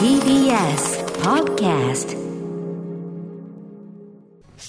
[0.00, 2.19] TBS Podcast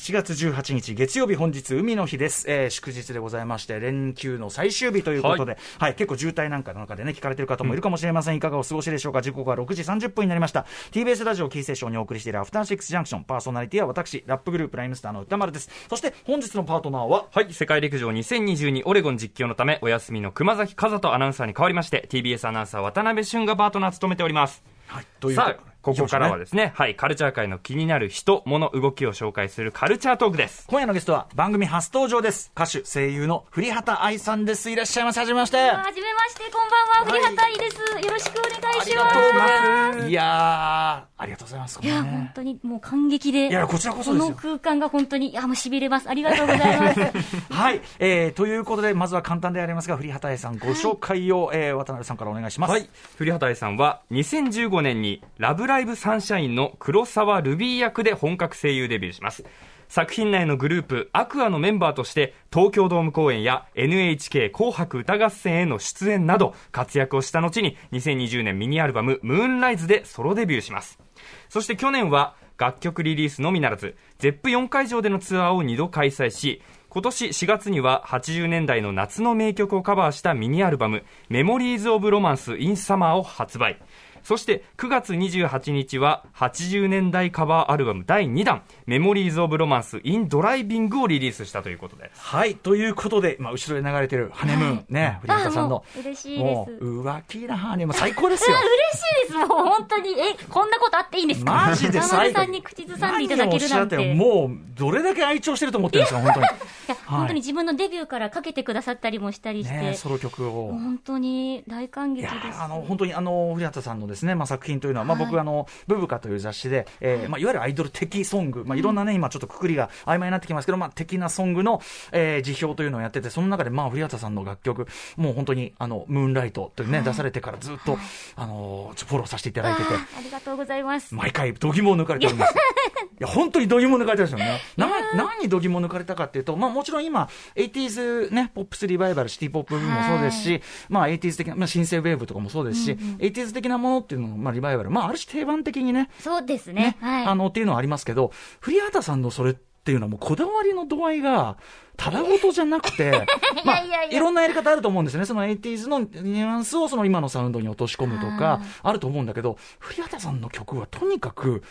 [0.02, 5.94] 7月18日月曜日本日海の日です、えー祝日でございまして連休の最終日ということで、はい。
[5.94, 9.22] 結構渋滞なんかの中でね聞かれてる方もいるかもしれません、いかがお過ごしでしょうか？
[9.22, 10.66] 時刻は6時30分になりました。
[10.90, 13.26] TBS ラジオキーセッションにお送りしているアフターシックスジャンクション。
[13.26, 15.70] パーソナリティは私ラップグループライムスターの歌丸です。
[15.88, 24.64] そして本日のパートナーははい、世界陸上2022オレゴン実況のため、お休みの熊崎和人アナウンサーに代わりまして、TBS アナウンサー渡辺俊がパートナーを務めております。
[24.88, 30.66] はいというさあ、ここからはですね、はい、カルチャー界の気になる人、物、動きを紹介するカルチャートークです。
[30.68, 37.78] 今夜のゲストは番組初登場です歌手声優の栗畑愛さんですいらっしゃいませはじめましてはじめまして、こんばんは、栗畑愛です。
[38.06, 40.10] よろしくお願いします。
[40.10, 43.48] いやーありがとうございますいや、ね本当にもう感激で。
[43.48, 46.10] いやこちらこそですよの空間が本当に、いや、もう痺れます。
[46.10, 47.00] ありがとうございます。
[47.50, 52.72] はい、えー、ということで、まずは簡単でありますが、栗畑愛さん、ご紹介を、えー渡辺さんからお願いします。
[52.72, 52.90] はい。
[53.18, 59.46] 古畑愛さんは、2015年に、ラブラライブサンシャインの黒沢ルビー役で本格声優デビューします。
[59.88, 71.00] 作品内のグループ、アクアのメンバーとして、東京ドーム公演や NHK 紅白歌合戦への出演など、活躍をした後に、2020年ミニアルバム、ムーンライズでソロデビューします。
[71.48, 83.80] そして去年は、楽曲リリースのみならず、ZEP4 会場でのツアーを2度開催し、今年4月には80年代の夏の名曲をカバーしたミニアルバム、メモリーズ・オブ・ロマンス・イン・サマーを発売。
[84.24, 92.22] そして9月28日は80年代カバーアルバム第2弾、メモリーズ・オブ・ロマンス・イン・ドライビングをリリースしたということです。
[92.22, 98.58] はい、ということで、まあ、後ろで流れてるハネムーン、ね、栗畑さんの嬉しいですもう、浮気なハネムーン、最高ですよ。
[98.62, 99.38] 嬉しいです。
[99.38, 101.52] もう本当に、え、こんなことあっていいんですか？
[101.52, 104.14] マジで渡辺さんに口ずさんでいただけるなんて。
[104.14, 106.46] もう、どれだけ愛聴してると思ってるんですか、本当に。
[106.46, 106.50] い
[106.88, 110.72] や、本当に自分のデビューからかけてくださったりもしたりして、ね、ソロ曲を。
[110.72, 112.62] 本当に大感激です。
[112.62, 115.26] あの本当にあの古畑さんのですね、まあ、作品というのは、まあ、はい。
[115.26, 127.98] 僕あの、ブブカという雑誌で、えーまあ、いわゆるアイドル的ソング、まあ、いろんなね、今ちょっとくくりが曖昧になってきますけど、まあ、的なソングの、えー、辞表というのをやってて、その中で、まあ、古畑さんの楽曲、もう本当に、あの、ムーンライトというね、出されてからずっと、
[128.36, 131.14] あの、フォローさせていただいてて、ありがとうございます。
[131.16, 132.54] 毎回、度肝を抜かれております。
[133.20, 134.60] いや、本当に度肝を抜かれてるんですよね。
[134.78, 146.82] な、何に度肝を抜かれたかっていうと、まあもちろん今、80s ね、ポップスリバイバル、シティポップ部分もそうですし、まあ 80s 的な、まあ新生ウェーブとかもそうですし、80s 的なものっていうのも、まあリバイバル、まあある種定番的にね、そうですね。
[146.82, 147.26] ね、はい。
[147.26, 149.54] あの、っていうのはありますけど、古畑さんのそれっ
[149.84, 151.58] ていうのはもうこだわりの度合いが、
[151.98, 153.26] ただごとじゃなくて、
[153.66, 155.26] まあ、いろんなやり方あると思うんですよね。
[155.26, 161.64] その 80s のニュアンスをその今のサウンドに落とし込むとか、あると思うんだけど、古畑さんの曲はとにかく、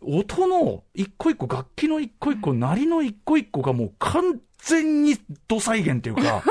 [0.00, 5.16] 音の一個一個、楽器の一個一個、鳴りの一個一個がもう完全に
[5.48, 6.22] 土再現っていうか、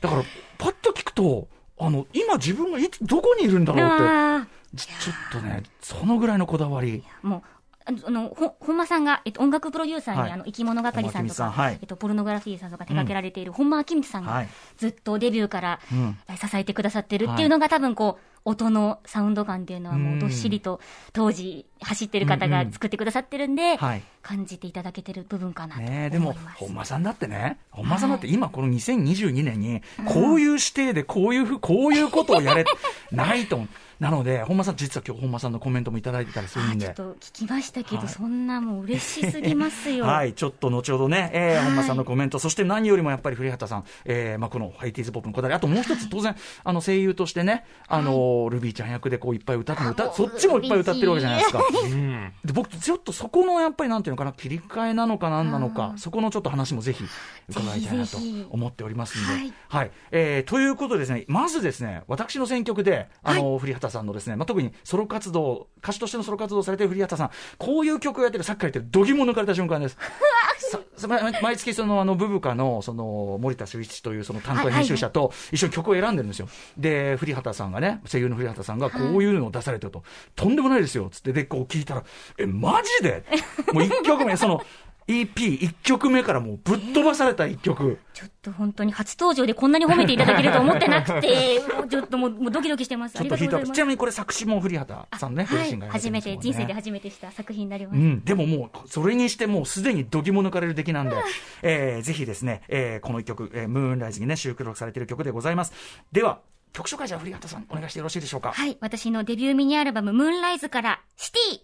[0.00, 0.22] だから、
[0.58, 1.48] パッと聞くと、
[1.78, 4.46] あの、今自分がいつ、どこにいるんだろうって、あ
[4.76, 7.02] ちちょっとね、そのぐらいのこだわり。
[7.22, 7.42] ーもう、
[7.86, 10.32] あのほ、本間さんが、えっと、音楽プロデューサーに、はい。
[10.32, 11.78] あの、生き物係さんとか、はい。
[11.80, 14.48] えっと、ポルノグラフィーさんとか手掛けられている本間明光さんが、はい。
[14.78, 16.16] ずっとデビューから、うん。
[16.36, 20.80] 支えてくださってるっていうのが、多分こう、音のサウンド感っていうのはもうどっしりと
[21.12, 25.82] 当時走ってる方が作ってくださってるんで、はい感じていただけてる部分かなと。
[25.82, 32.64] ねえ、でも、本間さんだってね、本間さんだって今この2022年に、こういう指定でこういうふう、こういうことをやれ、
[33.12, 33.68] ないと思う。
[34.00, 36.88] なので、本間さん、実は今日本間さんのコメントもいただいてたりするんで。
[36.88, 40.04] あちょっと聞きましたけど、はいそんなもう嬉しすぎますよ。
[40.08, 46.34] はい、ちょっと後ほどね、えーはい本間さんのコメント、そして何よりもやっぱり古畑さん、えーまあ、この 80s ポップのこだわり、あともう一つ当然、
[46.64, 48.12] あの声優としてね、あの
[48.50, 51.60] ルビーちゃん役でこういっぱい歌っても歌、そっちもいっぱい歌ってるわけじゃないですか。
[51.84, 52.32] うん。
[52.44, 57.04] で僕、ちょっとそこのやっぱりなんていうのかな、切り替えなのかなんなのか、そこのちょっと話もぜひ
[57.48, 58.18] 伺いたいなと
[58.50, 59.32] 思っておりますんで。
[59.32, 59.90] はいはい。
[60.10, 69.96] えーということでですね、まずですね、私の選曲で、あの、古畑さんのですね、まあ、特にソロ活動、歌手としてのソロ活動をされている古畑さん、こういう曲をやってる、さっきから言ってる、度肝抜かれた瞬間です。
[71.42, 76.48] 毎月そのあのブブカのその森田修一というその担当編集者と一緒に曲を選んでるんですよ。
[76.78, 80.02] で、古畑さんがね、声優の古畑さんがこういうのを出されてると、
[80.34, 82.04] とんでもないですよ、つって、で、こう聞いたら、
[82.38, 83.24] え、マジで？
[83.72, 84.62] もう一曲目、その、
[85.06, 87.98] EP1 曲目からもうぶっ飛ばされた1曲。
[88.14, 93.16] ちょっと本当に初登場でこんなに褒めていただけると思ってなくて、 もうちょっともうもうドキドキしてます。
[93.18, 93.72] ちょっとヒートアップ。
[93.72, 97.98] ちなみみにこれ作詞も古畑さんね、ごはい自身が、やられて初めて、人生で初めてした作品になります。
[97.98, 101.16] うん、でももう、それにしてもうすでに度肝抜かれる出来なんで、
[101.62, 105.74] えーぜひですね、えーこの一曲、えームーンライズにね、収録されている曲でございます。
[106.12, 106.40] では、
[106.74, 108.50] 曲紹介じゃあ、古畑さん、お願いしてよろしいでしょうか？
[108.52, 111.60] はい、私のデビューミニアルバム、ムーンライズから、シティ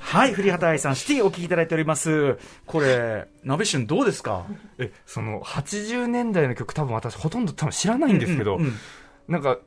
[0.00, 2.36] はい、古畑愛さん、シティお聴きいただいております。
[2.66, 4.44] これ、鍋旬どうですか？
[4.78, 8.74] え、その、80年代の曲多分私ほとんど多分知らないんですけど、うんうん
[9.28, 9.58] なんか、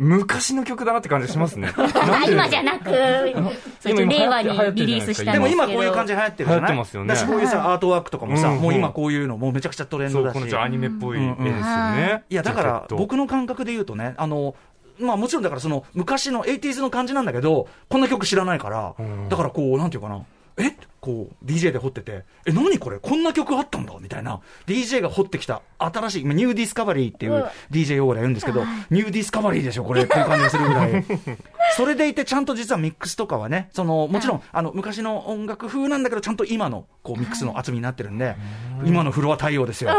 [0.00, 1.72] 昔の曲だなって感じしますね。
[1.76, 5.72] あ今じゃなく、令和にリリースしたんでもですけど。
[5.72, 10.34] 今こういう感じ流行ってるじゃない流行ってますよねだしこういうさ、アートワークとかもさ、うんもう今こういうのもうめちゃくちゃトレンドだし。
[10.34, 12.22] このちょっとアニメっぽい絵ですようんね。
[12.30, 14.54] いや、だから、僕の感覚で言うとね、あの、
[15.00, 19.28] まあもちろんだからその昔の 80s の感じなんだけど、こんな曲知らないから、うん。
[19.28, 20.20] だからこう、なんていうかな、
[20.58, 20.76] え？
[21.08, 24.42] こう、DJ で掘ってて、え、何これこんな曲あったんだみたいな。
[24.66, 31.04] DJ が掘ってきた新しい、今 new discovery っていううん DJ 用語で言うんですけど、 new discovery でしょこれっていう感じがするぐらい。
[31.78, 38.36] それでいて、ちゃんと実はミックスとかはね、その、もちろん、あの、昔の音楽風なんだけど、ちゃんと今の、こう、ミックスの厚みになってるんで、
[38.84, 39.92] 今のフロア対応ですよ。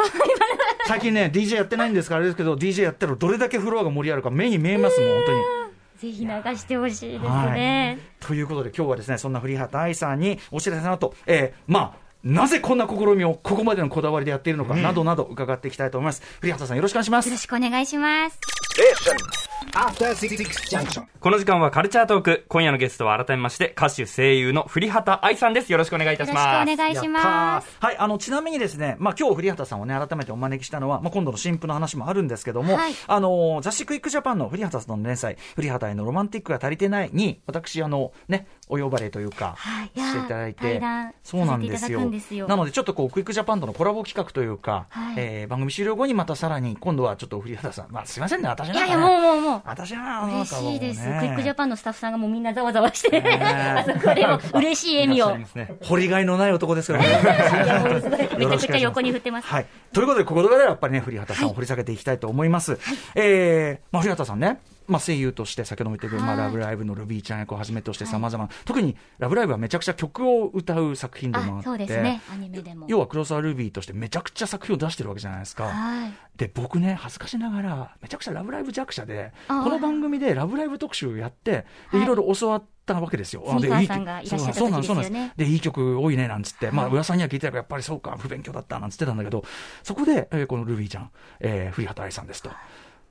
[0.85, 5.58] 最近ね、DJ やってないんですから、あれですけど、DJ やったらどれだけフロアが盛り上がるか目に見えますもん、本当に。
[5.99, 7.99] ぜひ流してほしいですはいね。
[8.21, 16.21] ということで、今日はですね、そんな古畑愛さんにお知らせの後、えー、まあ、なぜこんな試みをここまでのこだわりでやっているのか、などなど伺っていきたいと思います。
[16.39, 17.37] 古畑さんよろしくお願いしますよろ。
[17.37, 18.58] しくお願いします。
[18.79, 20.37] After Six
[20.69, 21.03] Junction.
[21.19, 22.45] この時間はカルチャートーク。
[22.47, 25.69] 今夜のゲストは改めまして、歌手声優の栗畑愛さんです。
[25.69, 26.77] よろしくお願いいたしよろしくおます。
[26.77, 27.77] 願いしやます。
[27.81, 40.81] はい、あの、ちなみにですね、まあ、今日、古畑さんをね、改めてお招きしたのは、まあ、今度の新譜の話もあるんですけども、はいあの、雑誌クイックジャパンの古畑さんの連載、古畑へのロマンティックが足りてないに、私、あの、ね、お呼ばれというか、はいしていただいて
[41.21, 42.47] そうなんですよ。
[42.47, 49.61] なので、ちょっとこう、クイックジャパンとのコラボ企画というか、はいえー番組終了後にまたさらに、今度はちょっと古畑さん、まあ、すいませんね、私いやいや、もうもうもう。
[49.65, 51.01] 私は嬉しいです。
[51.01, 55.37] クイックジャパンのスタッフさんがもうみんなざわざわして、ねあそこでも嬉しい笑みを
[55.83, 58.29] 掘りがいのない男ですからね。
[58.37, 59.47] めちゃくちゃ横に振ってます。
[59.47, 59.65] はい。
[59.93, 62.77] ということで、ここではやっぱりね、古畑さんを掘り下げていきたいと思います。
[63.15, 72.21] えー、まあ、古畑さんね、まあ、声優として、先ほども言ったけど、まあ、はいラブライブのルビーちゃん役をはじめとして様々な、特に、ラブライブはめちゃくちゃ曲を歌う作品でもあっあて、そうですね。
[72.31, 72.85] アニメでも。
[72.89, 75.65] 要は黒沢ルビーとしてめちゃくちゃ作品を出してるわけじゃないですか。
[75.65, 76.13] はい。
[76.35, 83.43] で、僕ね、恥ずかしながら、めちゃくちゃラブライブ弱者で、この番組でラブライブ特集をやって、いいろいろ教わったわけですよ。
[83.45, 85.37] 住でいいんがいらっしゃったそうなん時ですよねそうなんです。
[85.37, 89.43] で、いい曲多いね、なんつって、まあ、はい噂には聞いてたけど、やっぱりそうか、不勉強だった、なんつってたんだけど、
[89.83, 91.11] そこで、えーこのルビーちゃん、
[91.41, 92.49] えー、古畑愛さんですと。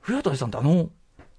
[0.01, 0.89] 古畑愛さんってあの、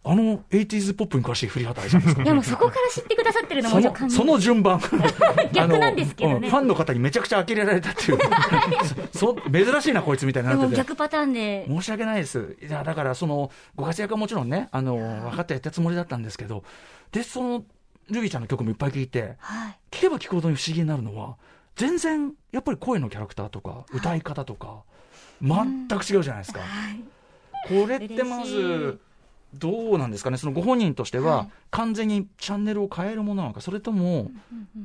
[0.03, 4.81] あの、80s ポップに詳しい古畑愛さんですかいやもうそこから知ってくださってるのもそのその順番
[5.53, 8.19] 逆なんですけどねうんファンの方にめちゃくちゃ呆れられたっていう
[9.13, 11.67] そそ珍しいなこいつみたいにでなってても逆パターンで。
[11.69, 12.57] 申し訳ないです。
[12.63, 16.65] いや、だから、その、ご活躍はもちろんね、あの、分かってやったつもりだったんですけど、
[17.13, 17.65] で、その、
[18.09, 19.79] ルビーちゃんの曲もいっぱい聴いて、はい。
[19.91, 21.37] 聴けば聴くほどに不思議になるのは、
[21.77, 24.83] 全然、やっぱり声のキャラクターとか、歌い方とか、
[25.43, 26.61] 全く違うじゃないですか。
[26.61, 27.03] はい。
[27.69, 29.01] これってまず、
[29.55, 34.33] どうなんですかね、そのご本人としては、はい完全にチャンネルを変えるものなのか、それとも、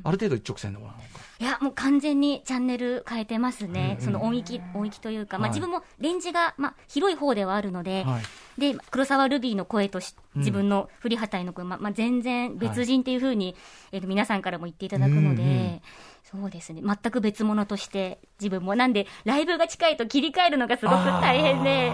[0.04, 1.08] ある程度一直線のものなのか。
[1.40, 3.98] いや、もう完全にチャンネル変えてますね。
[4.00, 8.22] その音域、音域というか、まあはい自分もレンジが、まあ広い方ではあるので、はい。
[8.58, 10.40] で、黒沢ルビーの声とし、うん。
[10.40, 13.54] 自分の振り畑の声、まあ、まあ、全然別人っていうふうに、
[13.92, 15.80] えっと、皆さんからも言っていただくので、うんうん
[16.28, 16.82] そうですね。
[16.84, 18.74] 全く別物として、自分も。
[18.74, 21.92] なんで、ライブが近いと切り替えるのがすごく大変で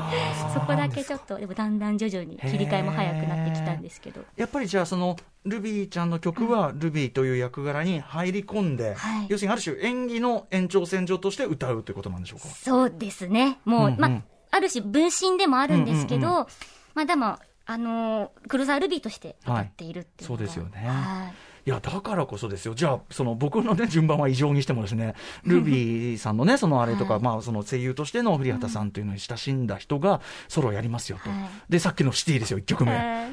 [0.55, 4.23] そこだけちょっと、でもだんだん徐々に切り替えも早くなってきたんですけど。
[4.37, 9.26] やっぱりじゃあそのルビーちゃんの曲はルビーという役柄に入り込んで、はい。
[9.29, 12.49] 要するにある種演技の延長線上として歌うということなんでしょうか？
[12.49, 13.58] そうですね。
[13.67, 14.00] もう、うんうん。
[14.00, 14.23] まあ、
[14.53, 16.47] ある種分身でもあるんですけど、うんうん
[16.95, 20.87] まあでも、あのー黒沢ルビーとして歌っているっていうはいそうですよね。
[20.87, 21.35] はい。
[21.65, 22.75] いやだからこそですよ。
[22.75, 25.15] じゃあその僕のね順番は異常にしてもですね。
[25.44, 27.23] ルビーさんのね そのあれとか、はい。
[27.23, 31.39] まあその声優としての古畑さんというのに親しんだ人がソロをやりますよと、はい。
[31.71, 33.29] でさっきのシティですよ1曲目、は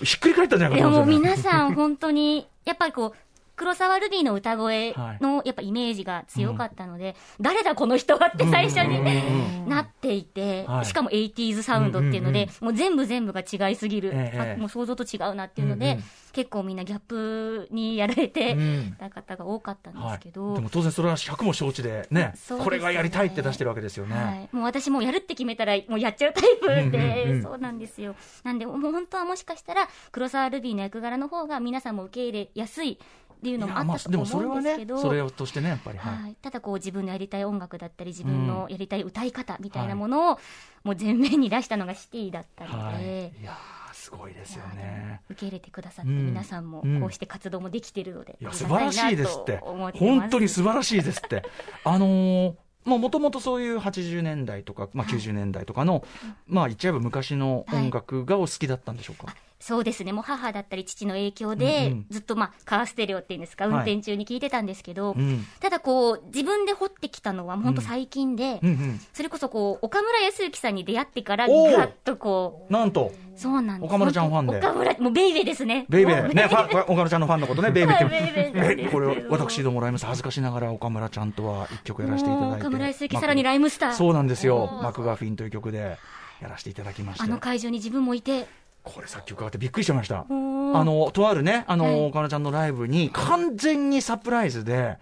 [0.00, 0.04] い。
[0.04, 1.36] ひっくり返ったんじゃないかと思うんですよね。
[1.36, 14.10] 皆さん本当に、やっぱりこう、黒沢ルビーの歌声のやっぱイメージが強かったので、誰だこの人はって最初になっていてはい、しかも 80s サウンドっていうのでもう全部全部が違いすぎる。
[14.14, 15.98] ええ、あもう想像と違うなっていうので
[16.32, 18.96] 結構みんなギャップにやられてうん。
[18.98, 22.34] た方が多かったんですけはい、どで、も当然それは100も承知でねね。
[22.62, 28.14] これがやりたいって出してるわけですよね、はい、もう私もうやるって決めたらもうやっちゃうタイプで、うんうんうんそうなんですよ。
[28.44, 40.38] なんで、もう本当はもしかしたら、黒沢ルビーの役柄の方が皆さんも受け入れやすいっていうのもあったとあでもそれは思うんですけど、ねそれとしてねやっぱりはい、はい、ただこう自分のやりたい音楽だったり、自分のやりたい歌い方みたいなものを、
[40.84, 43.32] もう前面に出したのがシティだったので、はい、
[44.12, 45.20] ごいですよね。
[45.30, 51.42] 受け入れてくださって、うん皆さんもうんこうして活動もできてるので、いや、あ素晴らしいですって本当に素晴らしいですって。
[51.84, 52.54] あのー
[52.84, 56.04] まあ、もともとそういう80年代とか、まあ、90年代とかの、
[56.48, 59.36] まあ、言っちゃえば昔の音楽がお好きだったんでしょうか？
[59.62, 62.06] そうですね、もう母だったり父の影響で、うんうん。
[62.10, 63.72] ずっとまあカーステレオっていうんですか、はい。
[63.74, 65.46] 運転中に聞いてたんですけど、うん。
[65.60, 69.00] ただこう、自分で掘ってきたのは本当最近で、うんうん。
[69.12, 71.76] それこそこう、岡村康之さんに出会ってから、おー。
[71.76, 73.12] ガッとこなんと。
[73.14, 73.88] う、そうなんです。
[73.88, 74.58] 岡村ちゃんファンで。
[74.58, 75.86] 岡村、もうベイベーですね。
[75.88, 78.04] ベイベー、ね、岡村ちゃんのファンのことね、 ベイベーって。
[78.04, 78.12] はい
[78.52, 80.06] ベイベー これ、私どもらいます。
[80.06, 82.60] 恥ずかしながら岡村ちゃんとは一曲やらせていただいて。
[82.62, 83.92] 岡村康之さらにライムスター。
[83.92, 84.80] そうなんですよ。
[84.82, 85.98] マクガフィンという曲で
[86.40, 87.24] やらせていただきまして。
[87.24, 88.48] あの会場に自分もいて、
[88.82, 90.26] これ作曲があってびっくりしました。
[90.28, 92.06] あの、とあるね、あの、はい。
[92.06, 94.98] 岡村ちゃんのライブに完全にサプライズで、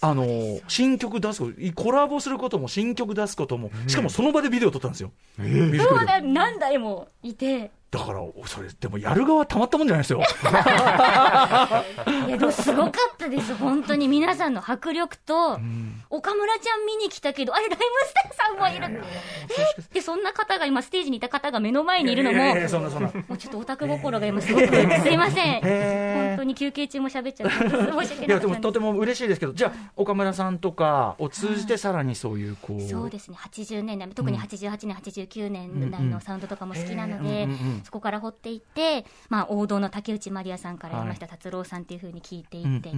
[0.00, 0.26] あの、
[0.68, 5.12] 新曲出すこと、コラボすることも新曲出すことも、しかもその場でビデオ撮ったんですよ。
[5.38, 5.88] ミュージックビデオ。
[5.88, 10.22] そうだ、何台もいて、だから、それ、でもやる側たまったもんじゃないですよ。
[12.26, 15.58] いや、でもすごかったです、本当に皆さんの迫力と、
[16.08, 19.04] 岡村ちゃん見に来たけど、あれ、ライムスターさんもいる。
[19.90, 19.94] え？
[19.94, 23.10] で、そんな方が今、ステージにいた方が目の前にいるのも、いやいやいやそんなそんな。
[23.12, 24.74] もうちょっとオタク心が今すごく、す
[25.10, 25.60] いません。
[25.60, 42.92] 本当に休憩中も喋っちゃって、申し訳いやなかったんででもとても嬉しいですけど、じゃあ、岡村さんとかを通じて、さらにそういう、こう、そうですね、80年代、特に88年、89年代のサウンドとかも好きなのうんでうんうんうん、そこから掘っていって、まあ、王道の竹内まりやさんから山下達郎さんっていうふうに聞いていって、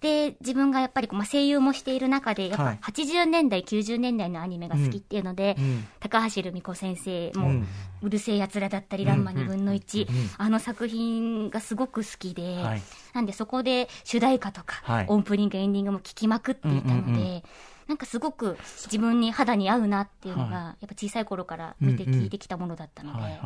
[0.00, 2.78] で、自分がやっぱりまあ、声優もしている中で、やっはい。
[2.80, 7.62] ぱ80年代、90年代のアニメが好きっていうので、うん高橋留美子先生も、
[8.02, 10.30] うるせえ奴らだったり、ランマ2分の1、うんうん。
[10.38, 12.82] あの作品がすごく好きで、はい。
[13.12, 15.06] なんでそこで主題歌とか、はい。
[15.08, 17.44] オープニング、エンディングも聴きまくっていたので、
[17.86, 23.40] なんかすごく自分に肌に合うなっていうのが、はやっぱ小さい頃から見て聞いてきたものだったので、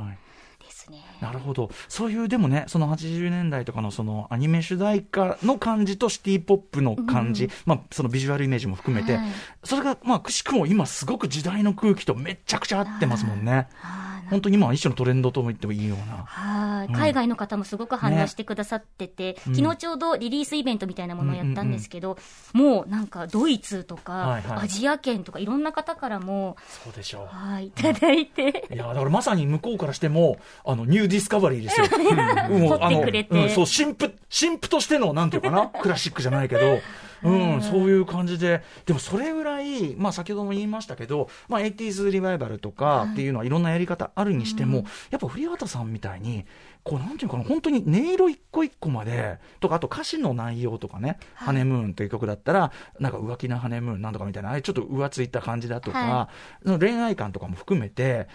[0.84, 1.02] すね。
[1.20, 1.70] なるほど。
[1.88, 9.24] そういう、でもね、その80年代とかのそのアニメ主題歌の感じとシティポップの感じ、うんまあそのビジュアルイメージも含めて、はい
[9.64, 13.68] それがまあくしくも今すごく時代の空気とめちゃくちゃ合ってますもんね。
[13.82, 16.24] あー本当に今は一種のトレンドとも言ってもいいような。
[16.26, 16.94] はい、うん。
[16.94, 19.54] 海外の方もすごく反ね応してくださってて、うん。
[19.54, 22.18] 昨日ちょうどリリースイベントみたいなものをやったんですけど、
[22.52, 24.58] もうなんかドイツとか、はいはい。
[24.64, 27.26] アジア圏とかいろんな方からも、そうでしょう。
[27.26, 31.86] はい、いただいて、いやだからまさに向こうからしても、あの、 new discovery ですよ。
[32.50, 32.82] うん。
[32.82, 36.80] あのうん、そう、新譜、新譜としての、なんていうかな、 クラシックじゃないけど、
[37.22, 46.44] うん、そういう感じで、でもそれぐらい、まあ先ほども言いましたけど、まあ 80s リバイバルとかっていうのはいろんなやり方あるにしても、やっぱ古畑さんみたいに、
[46.82, 56.28] こうなんていうかな、本当に音色一個一個まで、とか、あと歌詞の内容とかね、ハネムーンという曲だったら、なんか浮気なハネムーンなんとかみたいな、あれちょっと浮ついた感じだとか、は
[56.64, 58.28] その恋愛感とかも含めて、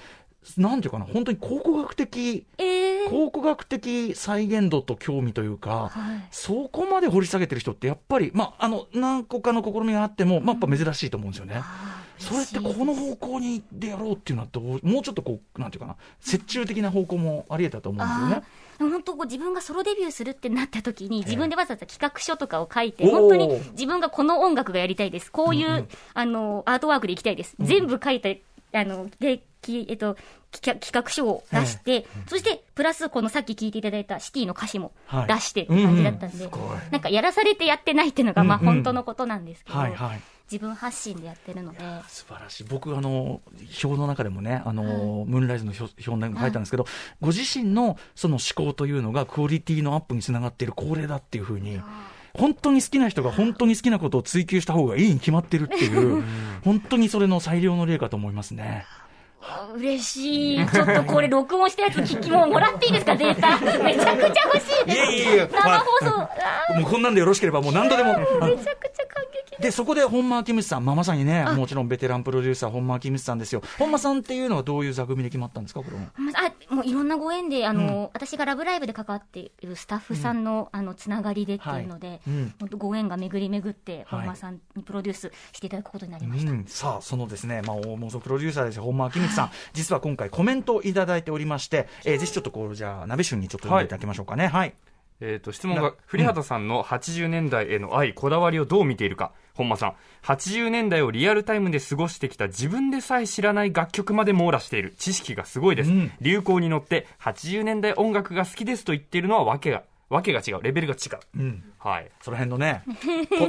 [0.57, 3.09] なんていうかな、本当に考古学的、えー。
[3.09, 6.27] 考古学的再現度と興味というか、はい。
[6.31, 11.55] そこまで掘り下げてる人って、やっぱり、まあ、あの、何個かの試みがあっても、まあ、やっぱ珍しいと思うんですよね。
[11.57, 15.95] あーそれってこの方向にでやろうっていうのはどう、もうちょっとこう、なんていうかな、
[16.27, 18.43] 折衷的な方向もあり得たと思うんですよね。
[18.79, 25.31] 本当こう自分がソロデビューするってなった時に、自分でわざわざ企画書とかを書いて、本当に自分がこの音楽がやりたいです。
[25.31, 25.87] こういう、うんうん。
[26.13, 27.55] あの、アートワークでいきたいです。
[27.59, 28.41] 全部書いて、
[28.73, 30.15] あの、で、きえっと、
[30.51, 35.27] き企画書を出して、そして、プラスこのさっき聞いていただいたシティの歌詞もはい。
[35.27, 36.49] 出してって感じだったんで、うんうん。
[36.49, 36.77] すごい。
[36.91, 40.21] なんかやらされてやってないっていうのが、まあ本当のことなんですけど、はいはい。
[40.51, 42.63] 自分発信でやってるので、素晴らしい。
[42.63, 43.41] 僕、あの、
[43.83, 46.85] 表の中でもね、あの、ムーンライズの表表にも書いたんですけど、
[47.21, 51.79] ご自身のその思考というのがクオリティのアップにつながっている恒例だっていうふうに、
[52.33, 56.23] 本当に好きな人が本当に好きなことを追求した方がいいに決まってるっていう、
[56.63, 58.85] 本当にそれの最良の例かと思いますね。
[59.41, 60.67] あ嬉しい。
[60.67, 63.57] ちょっとこれ録音したやつ聞きももらっていいですか、データ。
[63.83, 64.97] めちゃくちゃ欲しいです。
[64.97, 66.21] いやいやいや生放送。
[66.21, 66.29] あ
[66.79, 68.17] もうこんなんでよろしければもう何度でも。
[68.19, 69.05] めちゃくちゃ
[69.59, 73.61] でそこで本間明光さん、まあ、まさにね、もちろんベテランプロデューサー、本間明光さんですよ。
[73.77, 76.07] 本間さんっていうのはどういう座組で決まったんですか、これも。
[76.69, 82.21] あ、もういろんなご縁で、あの、私がラブライブで関わっているスタッフさんの、あの、つながりでっていうので、はい。
[82.27, 82.53] うん。
[82.59, 84.05] 本当ご縁が巡り巡って、はい。
[84.21, 86.51] 本間さんにプロデュースしていただくことになりました。
[86.51, 94.47] うん、さあ、そのですね、まあ、大物プロデューサーですよ、本間明光さん、実は今回コメントをいただいておりまして、えーぜひちょっとこう、じゃあ、鍋旬にちょっと読んでいただきましょうかね。
[94.47, 94.73] はい。
[95.21, 99.93] えー、と質問が古畑さんの80年代への愛、こだわりをどう見ているか本間さん。
[100.23, 104.93] 80年代をリアルタイムで過ごしてきた自分でさえ知らない楽曲まで網羅している。
[104.97, 106.11] 知識がすごいです、うん。
[106.21, 110.63] 流行に乗って80年代音楽が好きですと言っているのはわけがわけが違う。
[110.63, 111.63] レベルが違う、うん。
[111.77, 112.09] はい。
[112.21, 112.83] その辺のね、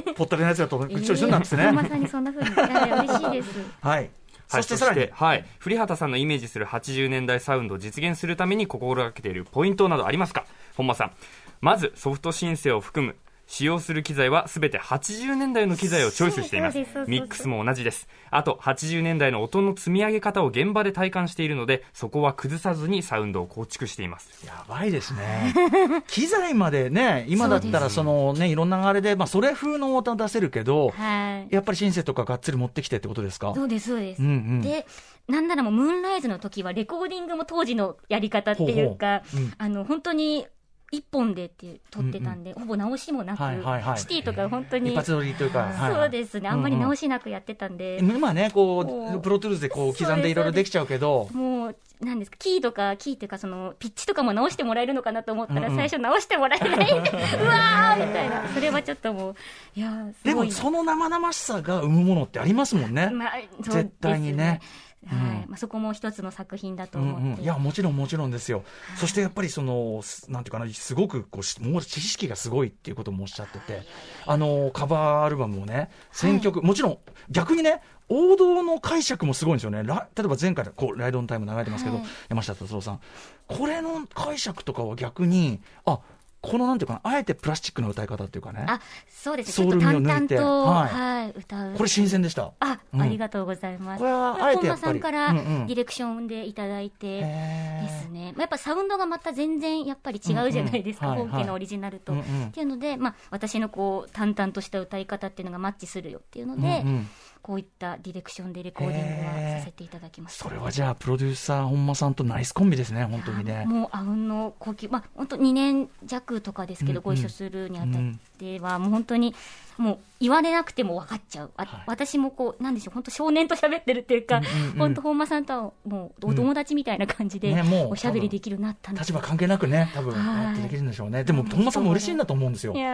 [0.05, 1.65] ぽ ぽったりのやつだと一緒にするんなんですね。
[1.65, 3.61] 本間さんにそんな風に言われ嬉しいです。
[3.81, 3.99] はい。
[3.99, 4.11] はい
[4.51, 10.45] そしてさらに、はい、古畑さんのイメージする80年代サウンドを実現するために心がけているポイントなどありますか？
[10.77, 11.13] 本間さん。
[11.61, 13.15] まずソフトシンセを含む
[13.53, 16.79] 使用する機材は全て80年代の機材をチョイスしています。
[17.09, 18.07] ミックスも同じです。
[18.31, 24.47] あと80年代の音の積み上げ方を現場で体感しているのでそこは崩さずにサウンドを構築しています。
[24.47, 25.53] やばいですね。
[26.07, 31.53] 機材までね、今だったらそのね、いろんなあれで、まあそれ風の音出せるけど、はい。
[31.53, 33.53] やっぱりシンセとかがっつり持ってきてってことですか？
[33.57, 34.23] そうです、そうです。
[34.23, 34.63] うんうん。
[34.63, 34.87] で、
[35.27, 39.47] なんならもう、ムーンライズの時は、レコーディングも当時のやり方っていうか、ほうほう。
[39.47, 39.55] うん。
[39.59, 40.47] あの、本当に、
[40.93, 43.99] 一本でっていう撮ってたんで、ほぼ直しもなく、はいはいはい。
[43.99, 55.77] シティとか本当に、一発撮りというか、はいそうですね、あんまり直しなくやってたんで、今ね、こもうう、プロトゥールスでこう刻んでいろいろできちゃうけど、もう、なんですか、キーとか、キーっていうか、その、ピッチとかも直してもらえるのかなと思ったら、うんうん。
[55.77, 56.77] 最初直してもらえない。
[56.77, 58.49] んで、うわーみたいな。
[58.49, 59.35] それはちょっともう、
[59.77, 59.91] いや。
[60.25, 63.11] でもその生々しさが生むものってありますもんね。
[63.11, 64.61] まあ、絶対にね
[65.07, 65.47] はい。
[65.49, 67.41] まあ、そこも一つの作品だとうん思って。
[67.41, 68.65] うん、いやもちろんもちろんですよ、
[68.97, 73.83] そしてやっぱりそのすなんていうかなすごくこうしもう知識がすごいっていうこともおっしゃってて
[74.27, 76.99] あのカバーアルバムもね選曲、もちろん
[77.31, 79.83] 逆にね王道の解釈もすごいんですよね。
[79.85, 82.07] ラ例えば前回こうライドオンタイム流れてますけど、はい。
[82.29, 83.01] 山下達郎さん。
[83.47, 86.01] これの解釈とかは逆にあ
[86.43, 88.65] このなんていうかなあえてプラスチックな歌い方っていうかね。
[88.67, 90.95] あ、そうですソウルょっと淡味を抜いてはい。
[90.95, 91.75] はい、歌う。
[91.75, 92.53] これ新鮮でした。
[92.61, 93.03] あ、うん。
[93.03, 93.99] ありがとうございます。
[93.99, 95.01] これはあえてやっぱり。
[95.01, 98.33] 本間さんからディレクションでいただいて、ですね。
[98.35, 101.19] まあやっぱサウンドがまた全然やっぱり違うじゃないですか、うんうん。
[101.21, 102.13] はい本家のオリジナルと。
[102.13, 102.47] うんうん。
[102.47, 107.09] っていうので、まあ私のこう、淡々とした歌い方っていうのがマッチするよっていうので、うんうん
[107.43, 110.45] こういったディレクションでレコーディングはさせていただきました。
[110.45, 113.65] それはじゃあプロデューサー本間さんとナイスコンビですね本当にね。
[113.67, 117.03] もうあうんの呼吸、まあ、本当2年弱とかですけど、うんうん。
[117.03, 118.03] ご一緒するにあたっ
[118.41, 119.35] ては、もう本当に、
[119.77, 131.25] もう言われなくても分かっちゃう、あはい私もこう、なんでしょう、本当、少年と喋ってるっていうか、うんうんうん本当、本間さんとはもうお友達みたいな感じで、ねもうおしゃべりできるようになったんです立場関係なくね、多分はいやってできるんでしょうね。
[131.25, 132.79] でも、本間さんも嬉しいんだと思うんですよい。
[132.79, 132.91] や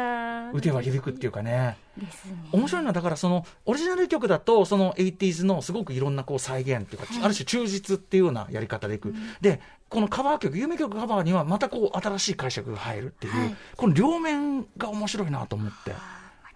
[0.53, 1.77] ー腕は響くっていうかね。
[1.97, 2.37] ですね。
[2.53, 9.13] 面白いのは、だからその、オリジナル曲だと、その 80s のすごくいろんなこう再現っていうか、ある種忠実っていうようなやり方でいく。
[9.41, 13.57] で、このカバー曲、有名曲カバーにはまたこう新しい解釈が入るっていう、はい。
[13.77, 15.93] この両面が面白いなと思って。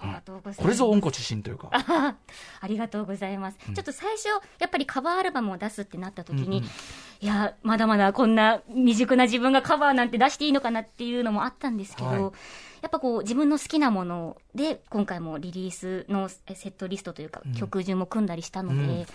[0.02, 0.62] ありがとうございます。
[0.62, 1.68] これぞ温故知新というか。
[1.72, 2.16] あ
[2.60, 6.70] ありがとうございます、ちょっと最初、やっぱりカバーアルバムを出すってなった時に、うんうん
[7.22, 12.20] いや、まだまだこんな未熟な自分がカバーなんて出していいのかなっていうのもあったんですけど、はい。
[12.20, 12.28] や
[12.86, 18.90] っぱこう自分の好きなもので、今回もリリースのセットリストというか、曲順も組んだりしたので、うん。
[19.00, 19.06] い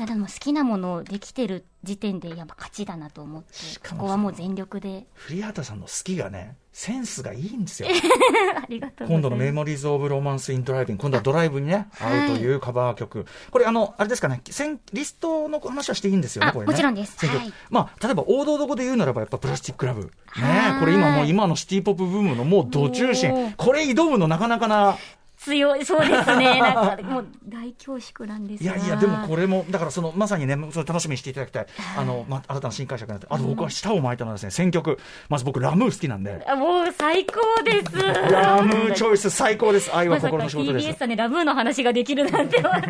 [0.00, 7.88] やでも好きなものできてる時点でやっぱ勝ちだなと思って、そしかもこはもう全力で、古畑さんの好きがね、センスがいいんですよ。
[9.06, 13.26] 今度のメモリーズ・オブ・ロマンス・イン・ドライビング、今度はドライブにね、はい合うというカバー曲。
[13.50, 16.72] これ、あの、あれですかね、選リストの話はしていいんですよね、あこれね。
[16.72, 20.02] もちろんですはいまあ、例えば王道どこで言うならば、やっぱプラスチック・ラブ。
[20.02, 23.56] ねはいこれ今もう、今のシティ・ポップブームのもう、ど中お心ー。
[23.56, 24.96] これ挑むのなかなかな。
[25.40, 26.60] 強い、そうですね。
[26.60, 31.66] なんか、もう大恐縮なんですがいやいや、でもこれも、だからその、まさにね、その楽しみにしていただきたい。
[31.96, 33.26] あの、ま、新たな新解釈になって。
[33.30, 34.98] あと僕は舌を巻いたのはですね、選曲。
[35.30, 36.44] まず僕、ラムー好きなんで。
[36.46, 38.30] あもう最高です。
[38.30, 39.94] ラムーチョイス最高です。
[39.96, 40.98] 愛は心の仕事です TBS。
[40.98, 42.82] さんでラブーの話ができるなんては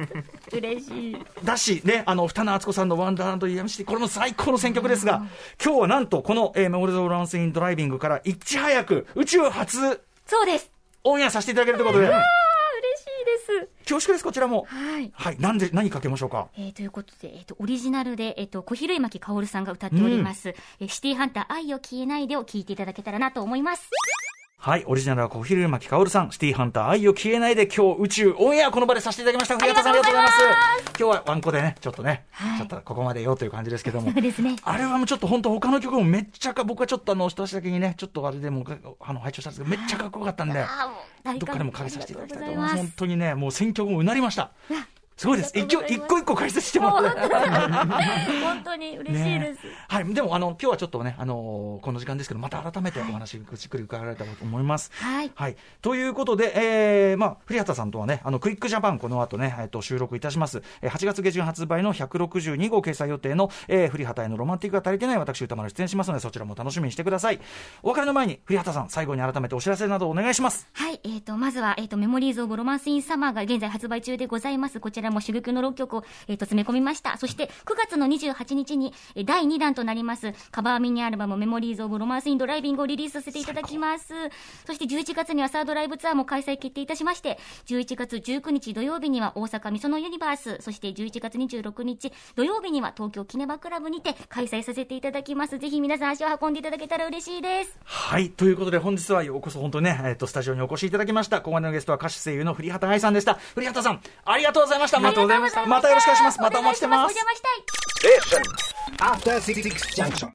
[0.53, 1.17] 嬉しい。
[1.45, 5.23] だし、ね、あの、二名敦子さんのワンダーランド EMC、これも最高の選曲ですが、
[5.65, 10.71] 今日はなんと、この、えー、メモリーズ・ランス・イン・ドライビングから、いち早く、宇宙初そうです。
[11.05, 12.40] オンエアさせていただけるということで。
[13.91, 14.67] 恐縮です、こちらも。
[14.69, 15.11] はい。
[15.13, 16.49] はい、なんで、何かけましょうか？
[16.57, 23.91] えー、ということで、えっ、と、オリジナルで、えっ、と、小比類巻薫さんが歌っております、えーシティハンター愛を消えないでを聞いていただけたらなと思います。
[24.63, 29.57] はい、オリジナルは小比類巻薫さん、シティハンター愛を消えないで、今日宇宙オンエアこの場でさせていただきました。
[29.57, 30.99] 古畑さんありがとうございます。
[30.99, 34.19] 今日はワンコでね、ちょっとね、はいちょっとここまでよという感じですけどもそ。
[34.19, 34.57] うですね。
[34.65, 38.67] アルバムちょっと本当他の曲もめっちゃか、僕はちょっとあの、一足だけにね、ちょっとあれでも、
[39.01, 40.63] あの、拝聴したんですけど、めっちゃかっこよかったんで。
[41.25, 42.77] どっかでもか感けさせていただきたいと思います。
[42.77, 44.51] 本当にね、もう選曲もうなりました。
[45.21, 45.53] すごいです。
[45.55, 47.21] 一応、一個一個解説してもらって。
[48.43, 49.65] 本当に嬉しいです。
[49.65, 50.15] ねはい。
[50.15, 54.91] でも、あの、今日はちょっとね、あのーこの時間ですけど、また改めてお話、じっくり伺われたらと思います。
[54.95, 55.31] はい。
[55.35, 55.57] はい。
[55.83, 60.63] ということで、えー、まあ、古畑さんとはね、あの、クイックジャパン、この後ね、えっ、と、収録いたします。
[60.81, 67.41] えー8月下旬発売の162号掲載予定の、えー、古畑へのロマンティックが足りてない私、歌丸出演しますので、そちらも楽しみにしてください。
[67.83, 70.67] お別れの前に、古畑さん、最後に改めてお知らせなどお願いします。
[70.73, 70.99] はい。
[71.05, 74.81] えっ、と、まずは、えっ、と、メモリーズ・オブ・ロマンス・イン・サマーが現在発売中でございます。
[74.81, 77.19] こちらからも珠玉の6曲を、えー、と詰め込みました。
[77.19, 84.13] そして9月の28日に、えー第2弾となります、カバーミニアルバムメモリーズ・オブ・ロマンス・イン・ドライビングをリリースさせていただきます。
[84.67, 95.59] そして11月にはサードライブツアーも開催決定いたしまして、11月19日土曜日には大阪みそのユニバース、そして11月26日土曜日には東京キネバクラブにて開催させていただきます。
[95.59, 97.79] ぜひ皆さん足を運んでいただけたら嬉しいです。
[97.85, 98.31] はい。
[98.31, 101.39] ということで、本日はようこそ本当ね、えっ、と、スタジオにお越しいただきました。
[101.39, 103.39] ここまでのゲストは歌手声優の栗畑愛さんでした。
[103.55, 104.90] 栗畑さん、ありがとうございました。
[104.97, 106.41] ありがとうございましたまたよろしくお願いします。
[106.41, 107.17] またお待ちしてますお。
[107.17, 107.81] 邪魔したい。
[108.99, 109.63] After Six
[109.97, 110.29] Junction.